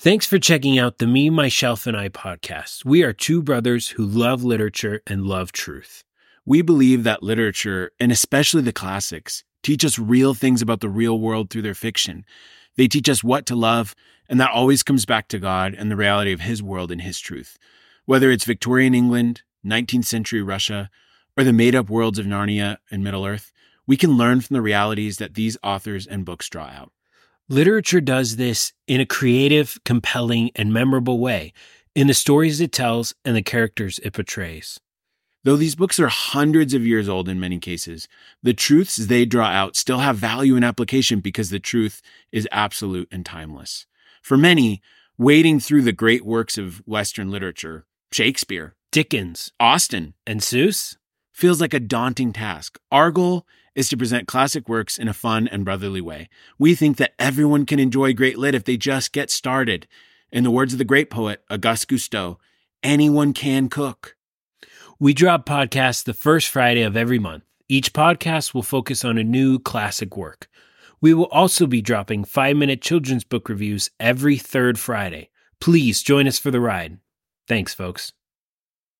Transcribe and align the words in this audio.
Thanks 0.00 0.26
for 0.26 0.38
checking 0.38 0.78
out 0.78 0.98
the 0.98 1.08
Me, 1.08 1.28
Myself, 1.28 1.84
and 1.84 1.96
I 1.96 2.08
podcast. 2.08 2.84
We 2.84 3.02
are 3.02 3.12
two 3.12 3.42
brothers 3.42 3.88
who 3.88 4.04
love 4.06 4.44
literature 4.44 5.02
and 5.08 5.26
love 5.26 5.50
truth. 5.50 6.04
We 6.46 6.62
believe 6.62 7.02
that 7.02 7.24
literature, 7.24 7.90
and 7.98 8.12
especially 8.12 8.62
the 8.62 8.72
classics, 8.72 9.42
teach 9.64 9.84
us 9.84 9.98
real 9.98 10.34
things 10.34 10.62
about 10.62 10.82
the 10.82 10.88
real 10.88 11.18
world 11.18 11.50
through 11.50 11.62
their 11.62 11.74
fiction. 11.74 12.24
They 12.76 12.86
teach 12.86 13.08
us 13.08 13.24
what 13.24 13.44
to 13.46 13.56
love, 13.56 13.96
and 14.28 14.40
that 14.40 14.52
always 14.52 14.84
comes 14.84 15.04
back 15.04 15.26
to 15.28 15.40
God 15.40 15.74
and 15.74 15.90
the 15.90 15.96
reality 15.96 16.30
of 16.30 16.42
His 16.42 16.62
world 16.62 16.92
and 16.92 17.02
His 17.02 17.18
truth. 17.18 17.58
Whether 18.04 18.30
it's 18.30 18.44
Victorian 18.44 18.94
England, 18.94 19.42
19th 19.66 20.04
century 20.04 20.42
Russia, 20.42 20.90
or 21.36 21.42
the 21.42 21.52
made 21.52 21.74
up 21.74 21.90
worlds 21.90 22.20
of 22.20 22.26
Narnia 22.26 22.76
and 22.88 23.02
Middle 23.02 23.26
Earth, 23.26 23.50
we 23.84 23.96
can 23.96 24.16
learn 24.16 24.42
from 24.42 24.54
the 24.54 24.62
realities 24.62 25.16
that 25.16 25.34
these 25.34 25.58
authors 25.64 26.06
and 26.06 26.24
books 26.24 26.48
draw 26.48 26.66
out. 26.66 26.92
Literature 27.50 28.02
does 28.02 28.36
this 28.36 28.74
in 28.86 29.00
a 29.00 29.06
creative, 29.06 29.78
compelling, 29.86 30.50
and 30.54 30.70
memorable 30.70 31.18
way 31.18 31.54
in 31.94 32.06
the 32.06 32.12
stories 32.12 32.60
it 32.60 32.72
tells 32.72 33.14
and 33.24 33.34
the 33.34 33.42
characters 33.42 33.98
it 34.00 34.12
portrays. 34.12 34.78
Though 35.44 35.56
these 35.56 35.74
books 35.74 35.98
are 35.98 36.08
hundreds 36.08 36.74
of 36.74 36.86
years 36.86 37.08
old 37.08 37.26
in 37.26 37.40
many 37.40 37.58
cases, 37.58 38.06
the 38.42 38.52
truths 38.52 38.96
they 38.96 39.24
draw 39.24 39.46
out 39.46 39.76
still 39.76 40.00
have 40.00 40.18
value 40.18 40.56
and 40.56 40.64
application 40.64 41.20
because 41.20 41.48
the 41.48 41.58
truth 41.58 42.02
is 42.32 42.46
absolute 42.52 43.08
and 43.10 43.24
timeless. 43.24 43.86
For 44.22 44.36
many, 44.36 44.82
wading 45.16 45.60
through 45.60 45.82
the 45.82 45.92
great 45.92 46.26
works 46.26 46.58
of 46.58 46.82
Western 46.86 47.30
literature, 47.30 47.86
Shakespeare, 48.12 48.74
Dickens, 48.92 49.52
Austen, 49.58 50.12
and 50.26 50.40
Seuss 50.40 50.96
feels 51.32 51.62
like 51.62 51.72
a 51.72 51.80
daunting 51.80 52.34
task. 52.34 52.78
Goal 52.92 53.46
is 53.78 53.88
to 53.88 53.96
present 53.96 54.26
classic 54.26 54.68
works 54.68 54.98
in 54.98 55.06
a 55.06 55.14
fun 55.14 55.46
and 55.46 55.64
brotherly 55.64 56.00
way. 56.00 56.28
We 56.58 56.74
think 56.74 56.96
that 56.96 57.14
everyone 57.16 57.64
can 57.64 57.78
enjoy 57.78 58.12
great 58.12 58.36
lit 58.36 58.56
if 58.56 58.64
they 58.64 58.76
just 58.76 59.12
get 59.12 59.30
started. 59.30 59.86
In 60.32 60.42
the 60.42 60.50
words 60.50 60.72
of 60.72 60.80
the 60.80 60.84
great 60.84 61.10
poet 61.10 61.44
Auguste 61.48 61.88
Gusteau, 61.88 62.38
anyone 62.82 63.32
can 63.32 63.68
cook. 63.68 64.16
We 64.98 65.14
drop 65.14 65.46
podcasts 65.46 66.02
the 66.02 66.12
first 66.12 66.48
Friday 66.48 66.82
of 66.82 66.96
every 66.96 67.20
month. 67.20 67.44
Each 67.68 67.92
podcast 67.92 68.52
will 68.52 68.64
focus 68.64 69.04
on 69.04 69.16
a 69.16 69.22
new 69.22 69.60
classic 69.60 70.16
work. 70.16 70.48
We 71.00 71.14
will 71.14 71.26
also 71.26 71.68
be 71.68 71.80
dropping 71.80 72.24
five 72.24 72.56
minute 72.56 72.82
children's 72.82 73.22
book 73.22 73.48
reviews 73.48 73.90
every 74.00 74.38
third 74.38 74.76
Friday. 74.76 75.30
Please 75.60 76.02
join 76.02 76.26
us 76.26 76.40
for 76.40 76.50
the 76.50 76.60
ride. 76.60 76.98
Thanks, 77.46 77.74
folks. 77.74 78.12